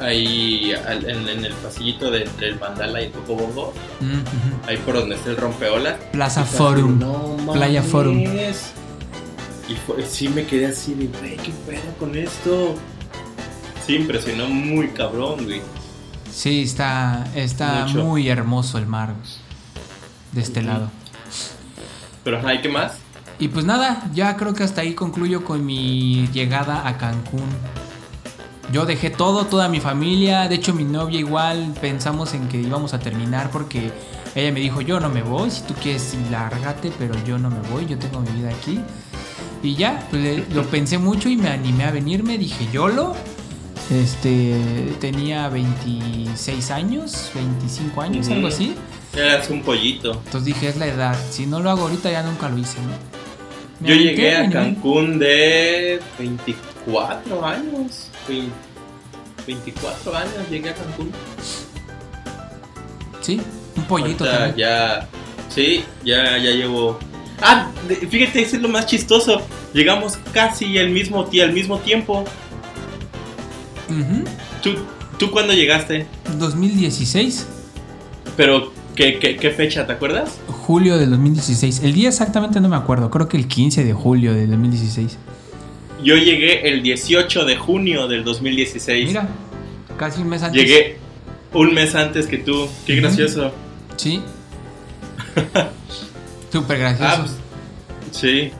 [0.00, 4.76] ahí al- en, en el pasillito de entre el Mandala y el Cocobongo, Mm, ahí
[4.78, 5.94] por donde está el rompeolas.
[6.10, 6.98] Plaza Forum.
[6.98, 7.82] No Playa.
[7.84, 8.24] Forum.
[9.68, 12.74] Y fue- sí me quedé así de, güey, ¿qué pedo con esto?
[13.86, 15.62] Sí, impresionó muy cabrón, güey.
[16.30, 18.04] Sí, está, está Mucho.
[18.04, 19.14] muy hermoso el mar
[20.32, 20.90] de este lado.
[22.24, 22.92] Pero, ajá, ¿y qué más?
[23.38, 27.42] Y pues nada, ya creo que hasta ahí concluyo con mi llegada a Cancún.
[28.72, 32.94] Yo dejé todo, toda mi familia, de hecho mi novia igual pensamos en que íbamos
[32.94, 33.90] a terminar porque
[34.34, 37.60] ella me dijo, yo no me voy, si tú quieres lárgate, pero yo no me
[37.68, 38.80] voy, yo tengo mi vida aquí.
[39.62, 43.14] Y ya, pues, lo pensé mucho y me animé a venirme, dije, YOLO.
[43.90, 44.56] Este,
[45.00, 48.74] tenía 26 años, 25 años, algo así.
[49.14, 50.12] Eras un pollito.
[50.24, 52.92] Entonces dije, es la edad, si no lo hago ahorita ya nunca lo hice, ¿no?
[53.80, 54.48] Me Yo llegué a.
[54.48, 58.08] Cancún de 24 años.
[58.28, 58.50] Vein-
[59.46, 61.10] 24 años llegué a Cancún.
[63.20, 63.40] Sí,
[63.76, 64.56] un pollito Ahorita también.
[64.68, 65.08] ya.
[65.48, 66.98] Sí, ya, ya llevo.
[67.42, 67.70] Ah,
[68.08, 69.42] fíjate, eso es lo más chistoso.
[69.74, 72.24] Llegamos casi al mismo, al mismo tiempo.
[74.62, 74.74] ¿Tú,
[75.18, 76.06] ¿Tú cuándo llegaste?
[76.38, 77.46] 2016,
[78.36, 79.86] Pero, ¿qué, qué, qué fecha?
[79.86, 80.38] ¿Te acuerdas?
[80.62, 81.82] julio del 2016.
[81.82, 85.18] El día exactamente no me acuerdo, creo que el 15 de julio del 2016.
[86.02, 89.08] Yo llegué el 18 de junio del 2016.
[89.08, 89.28] Mira,
[89.96, 90.62] casi un mes antes.
[90.62, 90.96] Llegué
[91.52, 92.68] un mes antes que tú.
[92.86, 93.52] Qué gracioso.
[93.96, 94.22] Sí.
[96.52, 97.34] Súper Ah, gracioso.
[98.02, 98.52] pues, sí.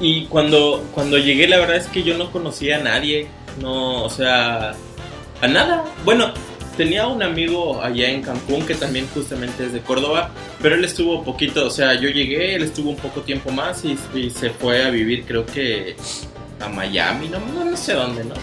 [0.00, 3.28] Y cuando, cuando llegué, la verdad es que yo no conocía a nadie.
[3.62, 4.74] No, o sea,
[5.40, 5.84] a nada.
[6.04, 6.32] Bueno,
[6.76, 10.30] tenía un amigo allá en Cancún que también justamente es de Córdoba,
[10.62, 13.98] pero él estuvo poquito, o sea, yo llegué, él estuvo un poco tiempo más y,
[14.14, 15.96] y se fue a vivir, creo que
[16.60, 18.34] a Miami, no, no, no sé dónde, ¿no?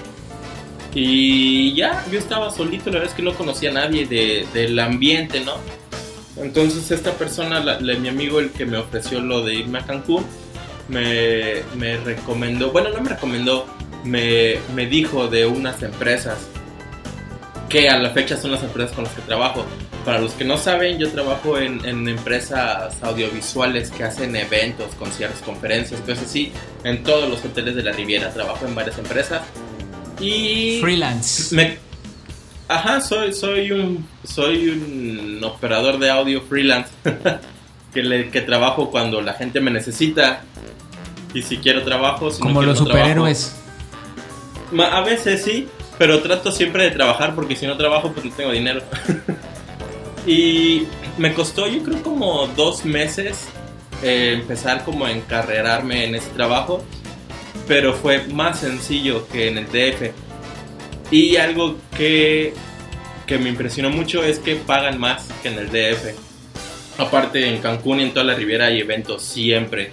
[0.93, 4.77] Y ya, yo estaba solito, la verdad es que no conocía a nadie de- del
[4.79, 5.53] ambiente, ¿no?
[6.37, 9.85] Entonces esta persona, la- la- mi amigo, el que me ofreció lo de irme a
[9.85, 10.25] Cancún,
[10.89, 13.65] me, me recomendó, bueno, no me recomendó,
[14.03, 16.37] me, me dijo de unas empresas
[17.69, 19.65] que a la fecha son las empresas con las que trabajo.
[20.05, 25.41] Para los que no saben, yo trabajo en, en empresas audiovisuales que hacen eventos, conciertos,
[25.41, 26.51] conferencias, cosas así,
[26.83, 28.29] en todos los hoteles de la Riviera.
[28.31, 29.41] Trabajo en varias empresas.
[30.19, 31.55] Y Freelance.
[31.55, 31.77] me-
[32.67, 36.91] ajá, soy, soy, un, soy un operador de audio freelance
[37.93, 40.41] que, le, que trabajo cuando la gente me necesita.
[41.33, 42.97] Y si quiero trabajo, si Como los trabajo.
[42.97, 43.55] superhéroes.
[44.91, 48.51] A veces sí, pero trato siempre de trabajar porque si no trabajo pues no tengo
[48.51, 48.81] dinero.
[50.27, 50.83] y
[51.17, 53.47] me costó yo creo como dos meses
[54.01, 56.83] eh, empezar como a encarrerarme en ese trabajo,
[57.67, 60.11] pero fue más sencillo que en el DF.
[61.11, 62.53] Y algo que,
[63.25, 66.99] que me impresionó mucho es que pagan más que en el DF.
[66.99, 69.91] Aparte en Cancún y en toda la Riviera hay eventos siempre.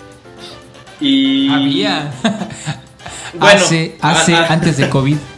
[1.01, 2.13] Y Había.
[3.35, 5.17] Bueno, hace, hace antes de COVID.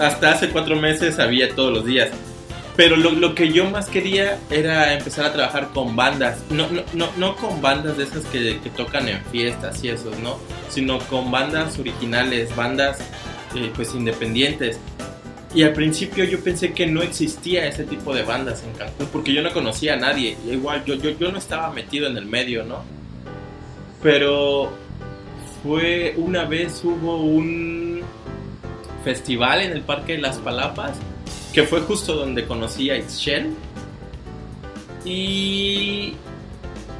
[0.00, 2.10] hasta hace cuatro meses había todos los días.
[2.76, 6.38] Pero lo, lo que yo más quería era empezar a trabajar con bandas.
[6.48, 10.10] No, no, no, no con bandas de esas que, que tocan en fiestas y eso,
[10.22, 10.38] ¿no?
[10.70, 12.98] Sino con bandas originales, bandas
[13.54, 14.78] eh, pues independientes.
[15.52, 19.32] Y al principio yo pensé que no existía ese tipo de bandas en Cancún porque
[19.32, 20.36] yo no conocía a nadie.
[20.48, 22.84] Igual yo, yo, yo no estaba metido en el medio, ¿no?
[24.00, 24.70] Pero
[25.62, 28.00] fue una vez hubo un
[29.04, 30.96] festival en el Parque de las Palapas,
[31.52, 33.54] que fue justo donde conocí a Ixchel.
[35.04, 36.14] Y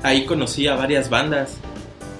[0.03, 1.57] ahí conocí a varias bandas.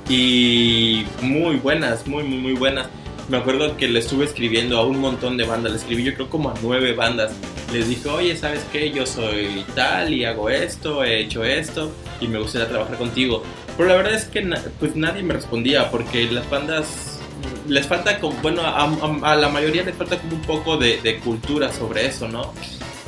[0.09, 2.89] Y muy buenas, muy, muy, muy buenas.
[3.31, 5.71] Me acuerdo que le estuve escribiendo a un montón de bandas.
[5.71, 7.31] Le escribí yo creo como a nueve bandas.
[7.73, 8.91] Les dije, oye, ¿sabes qué?
[8.91, 13.45] Yo soy tal y hago esto, he hecho esto y me gustaría trabajar contigo.
[13.77, 14.43] Pero la verdad es que
[14.81, 17.21] pues nadie me respondía porque las bandas
[17.69, 22.27] les falta bueno, a, la mayoría les falta como un poco de, cultura sobre eso,
[22.27, 22.53] ¿no?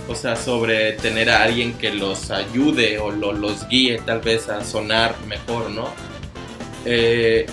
[0.09, 4.49] O sea, sobre tener a alguien que los ayude o lo- los guíe tal vez
[4.49, 5.89] a sonar mejor, ¿no?
[6.85, 7.47] Eh,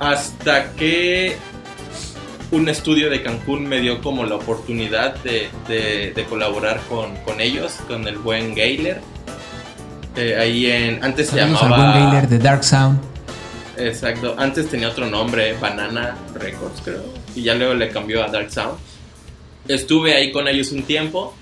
[0.00, 1.36] hasta que
[2.52, 7.40] un estudio de Cancún me dio como la oportunidad de, de- de colaborar con, con
[7.40, 9.00] ellos, con el buen Gayler.
[10.16, 11.92] Eh, ahí en, antes se Saludos al llamaba...
[11.92, 13.00] buen Gayler de Dark Sound.
[13.78, 17.02] Exacto, antes tenía otro nombre, Banana Records creo,
[17.34, 18.78] y ya luego le cambió a Dark Sound.
[19.66, 21.34] Estuve ahí con ellos un tiempo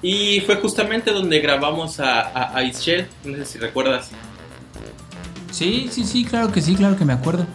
[0.00, 4.10] y fue justamente donde grabamos a, a, a Ischel, no sé si recuerdas.
[5.50, 7.46] Sí, sí, sí, claro que sí, claro que me acuerdo.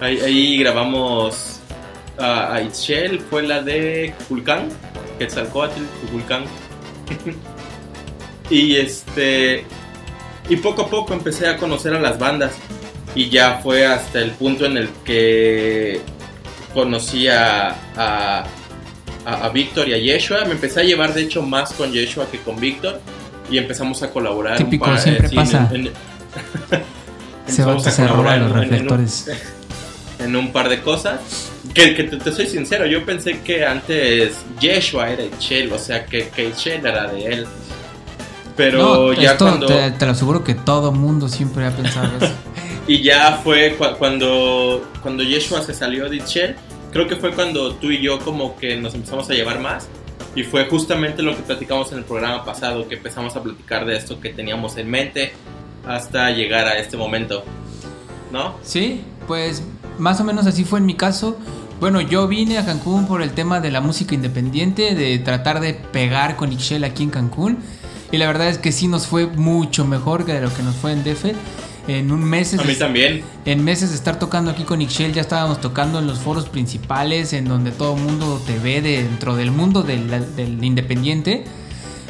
[0.00, 1.60] Ahí, ahí grabamos
[2.18, 4.68] a, a Ischel, fue la de Kukulcán,
[5.18, 6.44] Quetzalcoatl, Kukulcán.
[8.50, 9.64] y este.
[10.48, 12.52] Y poco a poco empecé a conocer a las bandas.
[13.14, 16.00] Y ya fue hasta el punto en el que
[16.74, 18.44] conocí a, a,
[19.24, 20.44] a- a Víctor y a Yeshua.
[20.44, 23.00] Me empecé a llevar, de hecho, más con Yeshua que con Víctor.
[23.50, 24.58] Y empezamos a colaborar.
[24.58, 25.68] un Típico, par- siempre sí, pasa.
[25.72, 25.92] en- en-
[27.46, 29.30] Se, va, a roban colaborar los en reflectores.
[30.24, 31.50] en un par de cosas.
[31.72, 36.06] Que, que te, te soy sincero, yo pensé que antes Yeshua era Shell, o sea
[36.06, 37.46] que, que Shell era de él.
[38.56, 39.66] Pero no, ya esto cuando.
[39.66, 42.32] te, te lo aseguro que todo mundo siempre ha pensado eso.
[42.86, 46.54] Y ya fue cu- cuando, cuando Yeshua se salió de Shell,
[46.92, 49.88] creo que fue cuando tú y yo como que nos empezamos a llevar más.
[50.36, 53.96] Y fue justamente lo que platicamos en el programa pasado, que empezamos a platicar de
[53.96, 55.32] esto que teníamos en mente
[55.86, 57.42] hasta llegar a este momento.
[58.30, 58.56] ¿No?
[58.62, 59.62] Sí, pues
[59.98, 61.38] más o menos así fue en mi caso.
[61.80, 65.74] Bueno, yo vine a Cancún por el tema de la música independiente, de tratar de
[65.74, 67.58] pegar con Ixchel aquí en Cancún.
[68.12, 70.76] Y la verdad es que sí nos fue mucho mejor que de lo que nos
[70.76, 71.32] fue en DF.
[71.86, 72.58] En un mes.
[72.58, 73.22] A mí también.
[73.44, 77.32] En meses de estar tocando aquí con Ixchel, ya estábamos tocando en los foros principales,
[77.32, 81.44] en donde todo el mundo te ve dentro del mundo del, del independiente.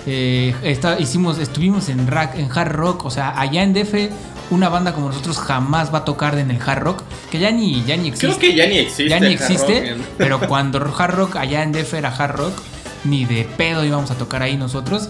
[0.06, 0.54] Eh,
[0.98, 4.10] hicimos, estuvimos en, rack, en hard rock, o sea, allá en DF
[4.50, 7.82] una banda como nosotros jamás va a tocar en el hard rock, que ya ni,
[7.84, 8.26] ya ni existe.
[8.26, 9.08] Creo que ya ni existe.
[9.08, 12.52] Ya ni existe, pero cuando hard rock allá en DF era hard rock,
[13.04, 15.08] ni de pedo íbamos a tocar ahí nosotros.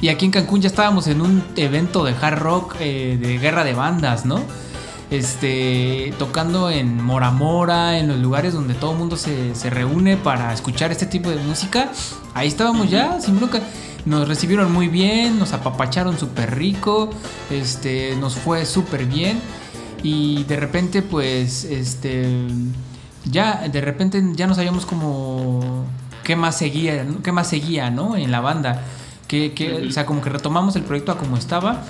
[0.00, 3.62] Y aquí en Cancún ya estábamos en un evento de hard rock eh, de guerra
[3.62, 4.40] de bandas, ¿no?
[5.10, 10.16] Este, tocando en Mora Mora, en los lugares donde todo el mundo se, se reúne
[10.16, 11.92] para escuchar este tipo de música.
[12.34, 13.60] Ahí estábamos ya, sin bronca.
[14.04, 17.10] Nos recibieron muy bien, nos apapacharon súper rico,
[17.50, 19.40] este, nos fue súper bien.
[20.02, 22.48] Y de repente, pues, este,
[23.24, 25.84] ya, de repente ya no sabíamos como
[26.24, 28.16] qué más seguía, qué más seguía, ¿no?
[28.16, 28.82] En la banda.
[29.28, 31.84] Que, O sea, como que retomamos el proyecto a como estaba,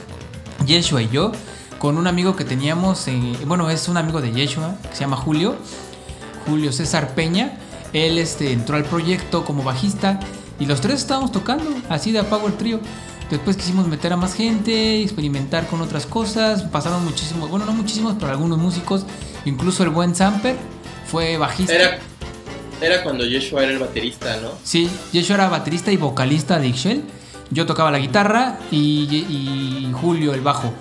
[0.65, 1.33] Yeshua y yo,
[1.79, 3.07] con un amigo que teníamos,
[3.49, 5.57] bueno, es un amigo de Yeshua, que se llama Julio,
[6.47, 7.59] Julio César Peña.
[7.93, 10.21] Él este, entró al proyecto como bajista
[10.63, 12.79] y los tres estábamos tocando, así de apago el trío.
[13.29, 16.63] Después quisimos meter a más gente, experimentar con otras cosas.
[16.63, 19.05] Pasaron muchísimos, bueno, no muchísimos, pero algunos músicos.
[19.45, 20.55] Incluso el buen Samper
[21.11, 21.75] fue bajista.
[21.75, 21.99] Era,
[22.81, 24.51] era cuando Yeshua era el baterista, ¿no?
[24.63, 27.03] Sí, Yeshua era baterista y vocalista de Ixchel.
[27.51, 30.73] Yo tocaba la guitarra y, Julio el bajo.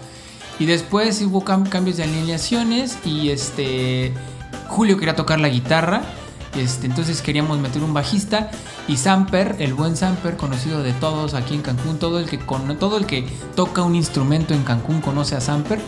[0.59, 4.13] Y después hubo cambios de alineaciones y este
[4.67, 6.03] Julio quería tocar la guitarra
[6.55, 8.51] este, entonces queríamos meter un bajista
[8.87, 12.77] y Samper, el buen Samper, conocido de todos aquí en Cancún, todo el que, con,
[12.77, 15.79] todo el que toca un instrumento en Cancún conoce a Samper.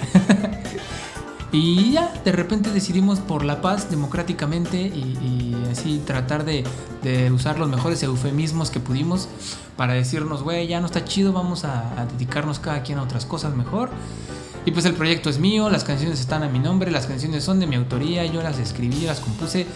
[1.52, 6.64] y ya, de repente decidimos por la paz democráticamente y, así tratar de,
[7.34, 9.28] usar los mejores eufemismos que pudimos
[9.76, 13.26] para decirnos, güey, ya no está chido, vamos a, a dedicarnos cada quien a otras
[13.26, 13.90] cosas mejor.
[14.66, 17.60] Y pues el proyecto es mío, las canciones están a mi nombre, las canciones son
[17.60, 19.68] de mi autoría, yo las escribí, las compuse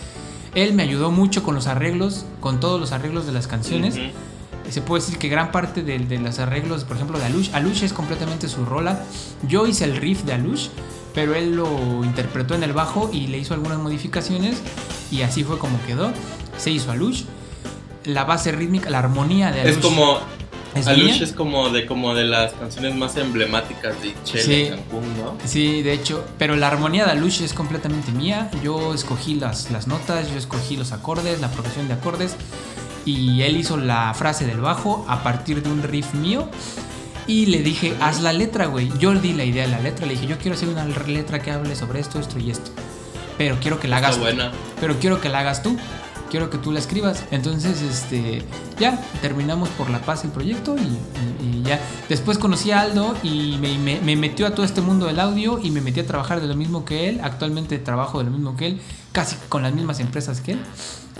[0.56, 4.00] él me ayudó mucho con los arreglos, con todos los arreglos de las canciones.
[4.70, 7.94] Se puede decir que gran parte de, los arreglos, por ejemplo, de Alush, Alush es
[7.94, 9.04] completamente su rola.
[9.48, 10.68] Yo hice el riff de Alush,
[11.14, 14.62] pero él lo interpretó en el bajo y le hizo algunas modificaciones
[15.10, 16.12] y así fue como quedó.
[16.58, 17.24] Se hizo Alush.
[18.04, 19.78] La base rítmica, la armonía de Alush.
[19.78, 20.20] Es como
[20.86, 25.36] Alush es como de como de las canciones más emblemáticas de Chile Cancún, ¿no?
[25.46, 28.52] Sí, de hecho, pero la armonía de Alush es completamente mía.
[28.64, 32.36] Yo escogí las, las notas, yo escogí los acordes, la progresión de acordes
[33.08, 36.50] y él hizo la frase del bajo a partir de un riff mío.
[37.26, 38.90] Y le dije, haz la letra, güey.
[39.00, 40.06] Yo le di la idea de la letra.
[40.06, 42.72] Le dije, yo quiero hacer una letra que hable sobre esto, esto y esto.
[43.38, 44.18] Pero quiero que la hagas.
[44.18, 44.52] buena.
[44.80, 45.78] Pero quiero que la hagas tú
[46.30, 47.24] quiero que tú la escribas.
[47.32, 48.44] Entonces, este,
[48.80, 51.80] ya, terminamos por la paz el proyecto y, ya.
[52.08, 55.82] Después conocí a Aldo y me, metió a todo este mundo del audio y me
[55.82, 57.20] metí a trabajar de lo mismo que él.
[57.22, 60.60] Actualmente trabajo de lo mismo que él, casi con las mismas empresas que él.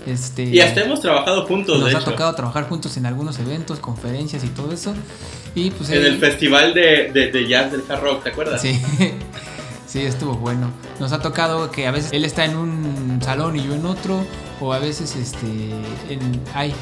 [0.06, 1.78] Este, y hasta hemos trabajado juntos.
[1.78, 4.94] Nos ha tocado trabajar juntos en algunos eventos, conferencias y todo eso.
[5.54, 8.62] Y pues en el festival de, de, jazz del Hard Rock, ¿te acuerdas?
[8.62, 8.80] Sí.
[9.88, 10.70] Sí, estuvo bueno.
[11.00, 14.22] Nos ha tocado que a veces él está en un salón y yo en otro,
[14.60, 15.70] o a veces este,
[16.08, 16.74] en, hay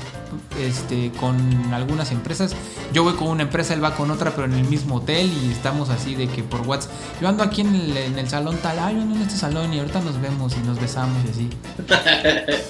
[0.60, 1.36] este, con
[1.72, 2.54] algunas empresas.
[2.92, 5.52] Yo voy con una empresa, él va con otra, pero en el mismo hotel y
[5.52, 6.92] estamos así de que por WhatsApp.
[7.20, 9.72] Yo ando aquí en el, en el salón tal, ay, yo ando en este salón
[9.72, 11.50] y ahorita nos vemos y nos besamos y así.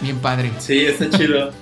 [0.00, 0.52] Bien padre.
[0.58, 1.52] Sí, está chido.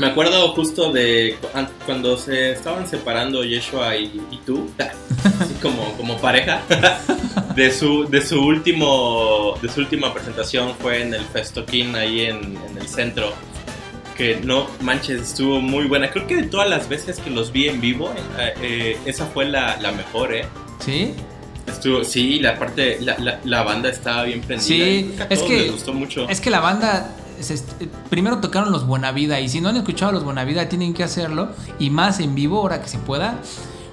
[0.00, 1.36] Me acuerdo justo de
[1.84, 6.62] cuando se estaban separando Yeshua y, tú, así como, como pareja,
[7.54, 12.56] de su, de su último, de su última presentación fue en el Festoquín ahí en,
[12.80, 13.34] el centro.
[14.16, 16.10] Que no manches, estuvo muy buena.
[16.10, 19.44] Creo que de todas las veces que los vi en vivo, eh, eh, esa fue
[19.44, 20.46] la, mejor, ¿eh?
[20.78, 21.12] ¿Sí?
[21.66, 24.66] Estuvo, sí, la parte, la, la, banda estaba bien prendida.
[24.66, 26.26] Sí, es que, me gustó mucho.
[26.30, 27.14] Es que la banda
[28.08, 31.90] primero tocaron los Buenavida y si no han escuchado los Buenavida tienen que hacerlo y
[31.90, 33.40] más en vivo ahora que se pueda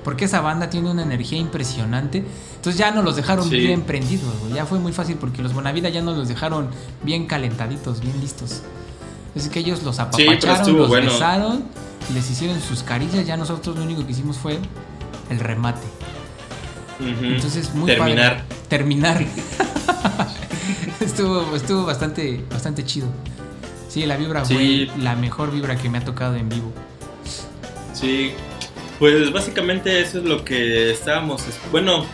[0.08, 2.24] porque esa banda tiene una energía impresionante.
[2.56, 6.02] Entonces ya nos los dejaron bien prendidos, ya fue muy fácil porque los Buenavida ya
[6.02, 6.69] nos los dejaron
[7.04, 8.62] bien calentaditos, bien listos.
[9.36, 11.65] Es que ellos los apapacharon, los besaron,
[12.13, 14.60] les hicieron sus carillas, ya nosotros lo único que hicimos fue
[15.30, 15.86] el remate.
[17.02, 18.46] Entonces muy terminar.
[18.69, 19.26] Terminar.
[21.02, 23.08] estuvo, estuvo bastante, bastante chido.
[23.88, 26.71] Sí, la vibra fue la mejor vibra que me ha tocado en vivo.
[27.94, 28.31] Sí,
[29.00, 31.44] pues básicamente eso es lo que estábamos.
[31.71, 32.06] Bueno,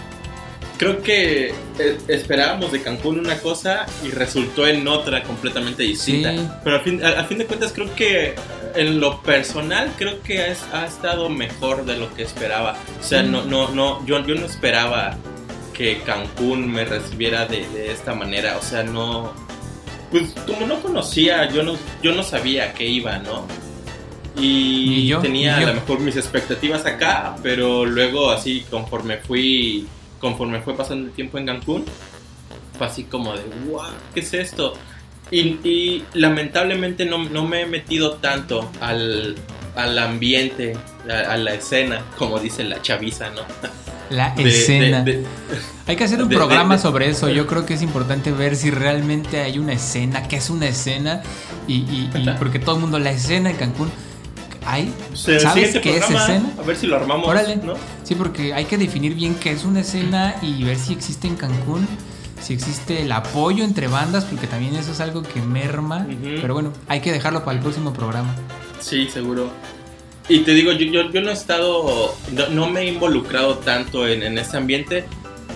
[0.78, 6.62] creo que eh, esperábamos de Cancún una cosa y resultó en otra completamente distinta.
[6.64, 8.36] Pero a fin, fin de cuentas creo que
[8.76, 12.76] en lo personal creo que ha, estado mejor de lo que esperaba.
[13.00, 15.18] O sea, no, no, no, yo, yo no esperaba
[15.74, 18.58] que Cancún me recibiera de, de esta manera.
[18.58, 19.34] O sea, no.
[20.14, 23.48] Pues como no conocía, yo no, yo no sabía que iba, ¿no?
[24.38, 29.88] Y yo, tenía a lo mejor mis expectativas acá, pero luego así conforme fui,
[30.20, 31.86] conforme fue pasando el tiempo en Cancún,
[32.78, 34.76] fue así como de, wow, ¿qué es esto?
[35.32, 39.36] Y, y lamentablemente no, no me he metido tanto al,
[39.76, 40.78] al ambiente,
[41.10, 43.42] a, a la escena, como dice la chaviza, ¿no?
[44.16, 45.02] La De- escena.
[45.02, 45.26] de-
[45.88, 47.30] Hay que hacer un programa sobre eso.
[47.30, 51.22] Yo creo que es importante ver si realmente hay una escena, qué es una escena.
[51.68, 53.90] Y, y- y porque todo el mundo, la escena en Cancún.
[54.66, 54.94] ¿Hay?
[55.14, 56.54] ¿Sabes qué es escena?
[56.58, 57.58] A ver si lo armamos, Órale.
[57.58, 57.74] ¿no?
[58.04, 61.36] Sí, porque hay que definir bien qué es una escena y ver si existe en
[61.36, 61.86] Cancún,
[62.42, 66.08] si existe el apoyo entre bandas, porque también eso es algo que merma.
[66.40, 68.34] Pero bueno, hay que dejarlo para el próximo programa.
[68.80, 69.50] Sí, seguro.
[70.30, 74.24] Y te digo, yo, yo, no he estado, no, no me he involucrado tanto en,
[74.24, 75.06] en ese ambiente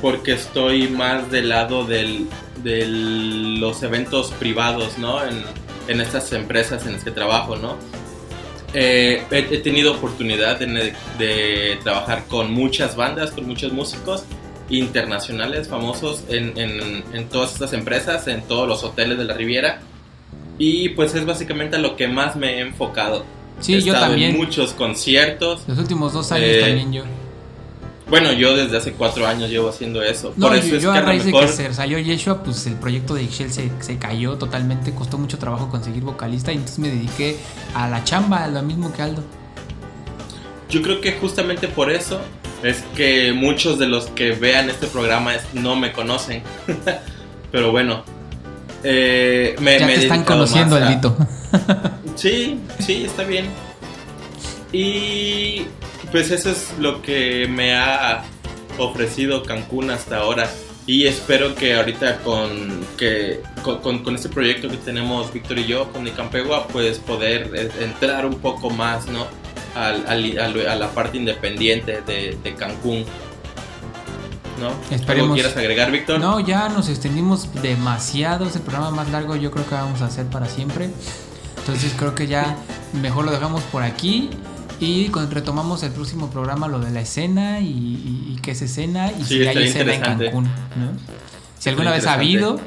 [0.02, 2.28] porque estoy más del lado del,
[2.64, 5.24] de los eventos privados, ¿no?
[5.24, 5.44] En,
[5.88, 7.78] en estas empresas en las que trabajo, ¿no?
[8.74, 14.26] Eh, he, he tenido oportunidad de, de trabajar con muchas bandas, con muchos músicos
[14.70, 19.80] internacionales famosos en, en, en todas estas empresas, en todos los hoteles de la Riviera.
[20.58, 23.24] Y pues es básicamente a lo que más me he enfocado.
[23.60, 24.32] Sí, he yo también.
[24.32, 25.62] en muchos conciertos.
[25.68, 27.04] Los últimos dos años Eh, también yo.
[28.10, 30.34] Bueno, yo desde hace cuatro años llevo haciendo eso.
[30.38, 32.66] No, Por eso yo, es yo que a raíz de que se salió Yeshua, pues
[32.68, 36.80] el proyecto de Ixchel se, se cayó totalmente, costó mucho trabajo conseguir vocalista y entonces
[36.80, 37.38] me dediqué
[37.76, 39.24] a la chamba, a lo mismo que Aldo.
[40.70, 42.20] yo creo que justamente por eso
[42.64, 46.44] es que muchos de los que vean este programa es- no me conocen.
[47.52, 48.04] Pero bueno,
[48.84, 51.16] eh, me, Ya me te están conociendo, Aldito.
[52.16, 53.48] Sí, sí, está bien.
[54.72, 55.66] Y
[56.12, 58.24] pues eso es lo que me ha
[58.78, 60.50] ofrecido Cancún hasta ahora.
[60.86, 65.66] Y espero que ahorita con, que, con, con- con este proyecto que tenemos Víctor y
[65.66, 69.28] yo, con Nicampegua, pues poder eh, entrar un poco más, ¿no?
[69.76, 73.04] Al- al- al- a la parte independiente de, de Cancún.
[74.62, 74.70] ¿No?
[74.90, 75.10] Esperemos.
[75.26, 76.20] ¿Algo quieras agregar, Víctor?
[76.20, 80.06] No, ya nos extendimos demasiado, es el programa más largo yo creo que vamos a
[80.06, 80.90] hacer para siempre.
[81.68, 82.56] Entonces creo que ya
[82.94, 84.30] mejor lo dejamos por aquí
[84.80, 89.12] y retomamos el próximo programa lo de la escena y, y- y qué es escena
[89.12, 90.02] y Sí, si hay escena en.
[90.02, 90.44] Cancún.
[90.46, 90.92] ¿no?
[91.60, 92.60] Si alguna vez ha habido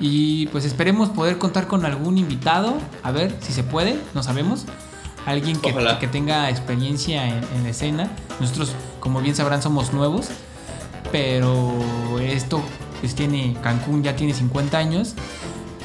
[0.00, 4.64] y pues esperemos poder contar con algún invitado, a ver si se puede, no sabemos.
[5.26, 8.10] Alguien que, tenga experiencia en, en la escena.
[8.40, 10.28] Nosotros, como bien sabrán, somos nuevos
[11.12, 11.74] pero
[12.20, 12.62] esto
[13.00, 15.14] pues tiene Cancún ya tiene 50 años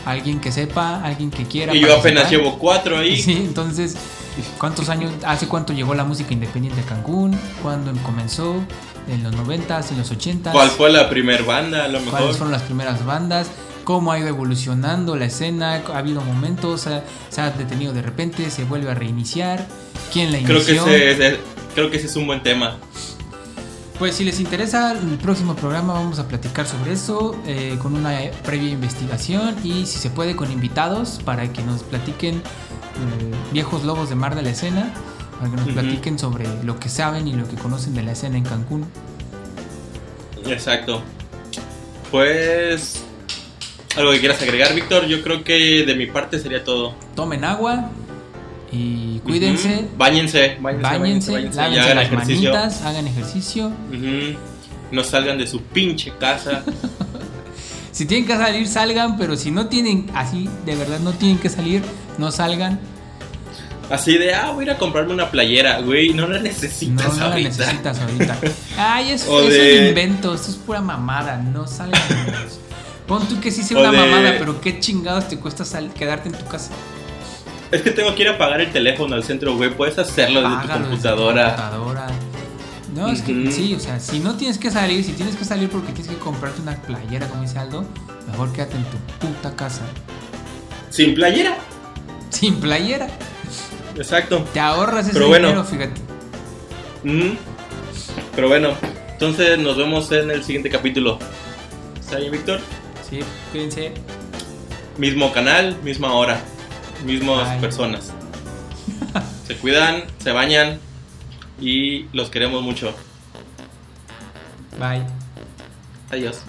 [0.05, 2.45] alguien que sepa alguien que quiera Y yo apenas participar.
[2.45, 3.17] llevo cuatro ahí.
[3.21, 3.95] sí entonces
[4.57, 8.55] cuántos años hace cuánto llegó la música independiente a Cancún cuándo comenzó
[9.07, 11.85] en los 90s en los 80s ¿Cuál fue la primer banda?
[11.85, 12.19] A lo mejor.
[12.19, 13.47] cuáles fueron las primeras bandas
[13.83, 18.49] cómo ha ido evolucionando la escena ha habido momentos ha- se ha detenido de repente
[18.49, 19.67] se vuelve a reiniciar
[20.11, 21.39] quién la Creo que, inició ese, ese-
[21.73, 22.77] creo que ese es un buen tema.
[23.97, 28.19] Pues si les interesa, el próximo programa vamos a platicar sobre eso eh, con una
[28.43, 32.41] previa investigación y si se puede con invitados para que nos platiquen eh,
[33.53, 34.93] viejos lobos de mar de la escena,
[35.39, 38.37] para que nos platiquen sobre lo que saben y lo que conocen de la escena
[38.37, 38.85] en Cancún.
[40.45, 41.01] Exacto.
[42.11, 43.01] Pues.
[43.95, 45.05] ¿Algo que quieras agregar, Víctor?
[45.05, 46.93] Yo creo que de mi parte sería todo.
[47.15, 47.91] Tomen agua
[48.71, 49.87] y cuídense, Ujú.
[49.97, 52.51] Báñense, báñense, báñense, báñense, lávense y hagan las ejercicio.
[52.51, 53.71] manitas, hagan ejercicio.
[54.91, 56.63] No salgan de su pinche casa.
[57.91, 61.47] Si tienen que salir, salgan, pero si no tienen, así de verdad no tienen que
[61.47, 61.81] salir,
[62.17, 62.77] no salgan.
[63.89, 66.13] Así de, ah, voy a ir a comprarme una playera, güey.
[66.13, 67.49] No la No, necesitas no la ahorita.
[67.49, 68.37] necesitas ahorita.
[68.77, 72.01] Ay, es, O es un invento, esto es pura mamada, no salgan.
[73.07, 75.93] Pon tú que sí sea O una de- mamada, pero qué chingados te cuesta sal-
[75.93, 76.71] quedarte en tu casa.
[77.71, 79.73] Es que tengo que ir a pagar el teléfono al centro, güey.
[79.73, 81.71] Puedes hacerlo desde tu Págalo desde tu computadora.
[82.95, 85.69] No, es que sí, o sea, si no tienes que salir, si tienes que salir
[85.69, 87.85] porque tienes que comprarte una playera, como dice Aldo,
[88.31, 89.81] mejor quédate en tu puta casa.
[90.89, 91.57] Sin playera.
[92.29, 93.07] Sin playera.
[93.97, 94.45] Exacto.
[94.53, 95.47] Te ahorras ese Pero bueno.
[95.47, 96.01] dinero, fíjate.
[98.35, 98.69] Pero bueno,
[99.11, 101.19] entonces nos vemos en el siguiente capítulo.
[101.99, 102.61] ¿Está bien, Víctor?
[103.09, 103.19] Sí,
[103.51, 103.93] cuídense.
[104.97, 106.39] Mismo canal, misma hora,
[107.03, 107.59] mismas Ay.
[107.59, 108.13] personas.
[109.47, 110.79] se cuidan, se bañan
[111.59, 112.93] y los queremos mucho.
[114.79, 115.03] Bye.
[116.11, 116.41] Adiós.